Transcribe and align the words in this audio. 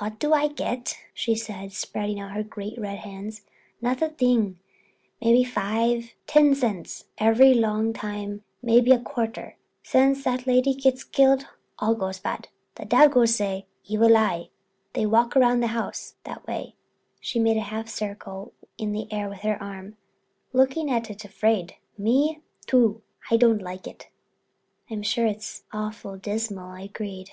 "What 0.00 0.18
do 0.18 0.32
I 0.32 0.48
get?" 0.48 0.98
she 1.14 1.36
said, 1.36 1.70
spreading 1.72 2.18
out 2.18 2.32
her 2.32 2.42
great 2.42 2.76
red 2.76 2.98
hands, 2.98 3.42
"not 3.80 4.02
a 4.02 4.08
thing. 4.08 4.58
Maybe 5.22 5.44
five, 5.44 6.10
ten 6.26 6.56
cents. 6.56 7.04
Every 7.18 7.54
long 7.54 7.92
time 7.92 8.42
maybe 8.60 8.90
a 8.90 8.98
quarter. 8.98 9.56
Since 9.84 10.24
that 10.24 10.48
lady 10.48 10.74
gets 10.74 11.04
killed 11.04 11.46
all 11.78 11.94
goes 11.94 12.18
bad. 12.18 12.48
The 12.74 12.84
dagoes 12.84 13.36
say 13.36 13.66
'evil 13.84 14.16
eye.' 14.16 14.48
They 14.92 15.06
walk 15.06 15.36
round 15.36 15.62
the 15.62 15.68
house 15.68 16.16
that 16.24 16.44
way," 16.48 16.74
she 17.20 17.38
made 17.38 17.56
a 17.56 17.60
half 17.70 17.88
circle 17.88 18.54
in 18.76 18.90
the 18.90 19.06
air 19.12 19.28
with 19.28 19.42
her 19.42 19.62
arm, 19.62 19.96
"looking 20.52 20.90
at 20.90 21.10
it 21.10 21.24
afraid. 21.24 21.76
Me, 21.96 22.40
too, 22.66 23.02
I 23.30 23.36
don't 23.36 23.62
like 23.62 23.86
it." 23.86 24.08
"It 24.88 25.06
sure 25.06 25.26
is 25.28 25.62
awful 25.72 26.16
dismal," 26.16 26.70
I 26.72 26.80
agreed. 26.80 27.30